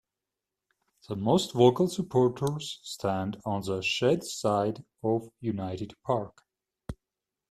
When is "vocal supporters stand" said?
1.53-3.39